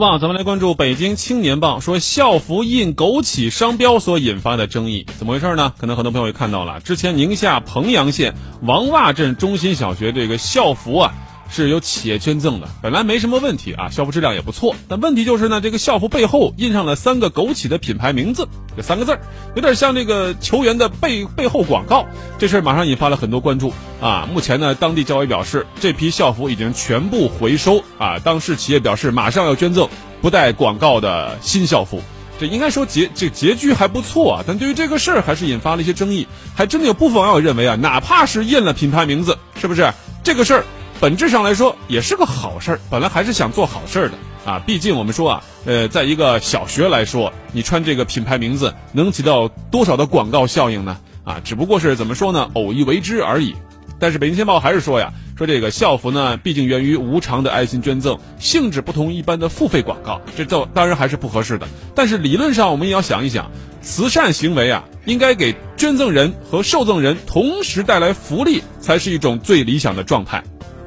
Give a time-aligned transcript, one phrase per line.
[0.00, 5.72] 哇，咱们来关注北京青年报说校服印枸杞商标所引发的争议，怎么回事呢？
[5.78, 11.14] 可能很多朋友也看到了，之前宁夏彭阳县王洼镇中心小学这个校服啊。
[11.62, 14.74] 是由企业捐赠的，本来没什么问题啊，校服质量也不错。
[14.88, 19.20] 但问题就是呢，这个校服背后印上了三个枸杞的品牌名字，这三个字儿
[19.54, 22.06] 有点像这个球员的背背后广告。
[22.38, 24.28] 这事儿马上引发了很多关注啊。
[24.32, 28.18] 目前呢，当地教委表示，这批校服已经全部回收啊。
[28.18, 29.88] 当事企业表示，马上要捐赠
[30.20, 32.02] 不带广告的新校服。
[32.36, 36.26] 这应该说结这结局还不错啊，但对于这个事儿还是引发了一些争议。
[36.56, 39.92] 还真的有部分网友认为啊，哪怕是印了品牌名字，是不是
[40.24, 40.64] 这个事儿？
[41.04, 44.14] 本质上来说也是个好事儿，本来还是想做好事儿的
[44.46, 44.58] 啊。
[44.66, 50.96] 毕竟我们说啊，呃，在一个小学来说，你穿这个品牌名字能起到多少的广告效应呢？
[51.22, 53.54] 啊，只不过是怎么说呢，偶一为之而已。
[53.98, 61.68] 但是北京天报还是说呀，说这个校服呢，毕竟源于无偿的爱心捐赠，性质不同一般的付费广告，这都当然还是不合适的。
[61.94, 63.50] 但是理论上我们也要想一想，
[63.82, 70.42] 慈善行为啊，应该给捐赠人和受赠人同时带来福利，才是一种最理想的状态。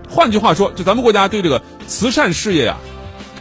[0.10, 2.78] 换句话说，就咱们国家对这个慈善事业啊，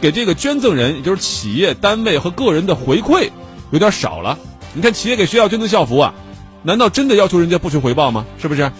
[0.01, 3.29] 给这个捐赠人，也就是企业单位和个人的回馈
[3.71, 4.37] 有点少了。
[4.73, 6.13] 你看，企业给学校捐赠校服啊，
[6.63, 8.25] 难道真的要求人家不求回报吗？
[8.37, 8.71] 是不是？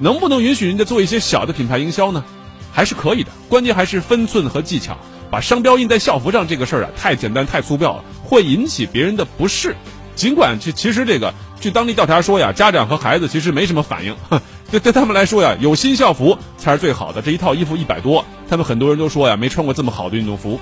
[0.00, 2.24] 能不能允许人家做一些小的品牌营销呢？
[2.72, 4.96] 还是可以的，关键还是分寸和技巧。
[5.30, 9.74] 把商标印在校服上这个事儿啊，太简单太粗暴了，会引起别人的不适。
[10.14, 14.14] 尽管其其实这个，据当地调查说呀，家长和孩子其实没什么反应。
[14.28, 14.40] 哼
[14.72, 17.20] 对对他们来说呀，有新校服才是最好的。
[17.20, 20.58] 这一套衣服一百多，他们很多人都说呀，没穿过这么好的运动服。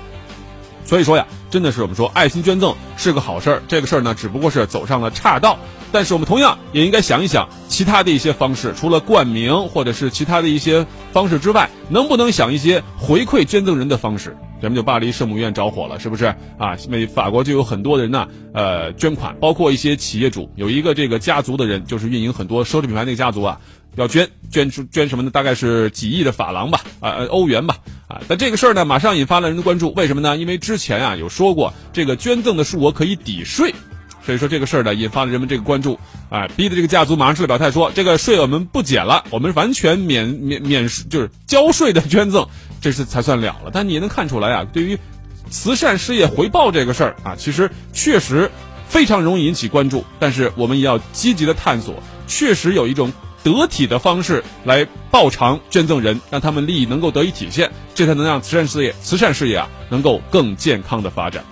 [0.85, 3.63] 所以说呀，真的是我们说爱心捐赠是个好事儿。
[3.69, 5.57] 这个事儿呢，只不过是走上了岔道。
[5.93, 14.35] 但是我们同样也应该想一想其他的一些方式，除了冠名或者是其他的一些方式之外，能不能想一些回馈捐赠人的方式？
[14.61, 16.25] 咱们就巴黎圣母院着火了，是不是
[16.57, 16.77] 啊？
[16.87, 23.59] 美法国就有很多人呢，呃，捐款，包括一些企业主，有一个这个家族的人，就是运营很多奢侈品牌那个家族啊。
[23.97, 25.29] 要捐捐出捐什么呢？
[25.29, 27.75] 大概是几亿的法郎吧，啊，欧元吧，
[28.07, 29.91] 啊，但这个事儿呢，马上引发了人的关注。
[29.95, 30.37] 为什么呢？
[30.37, 33.75] 因为之前啊有说过，这个捐赠的数额可以抵税，
[34.25, 35.99] 所以说这个事儿呢，引发了人们这个关注，
[36.29, 42.47] 啊，逼的这个家族马上出来表态说，这个税我们不减了，我们完全免免免就是交税的捐赠，
[42.81, 43.71] 这是才算了了。
[43.73, 44.97] 但你也能看出来啊，对于
[45.49, 48.49] 慈善事业回报这个事儿啊，其实确实
[48.87, 51.95] 非常容易引起关注，但是我们也要积极的探索，
[52.27, 53.11] 确实有一种。
[53.43, 61.43] 得体的方式来报偿捐赠人，让他们利益能够得以体现，这才能让慈善事业、慈善事业啊能够更健康的发展。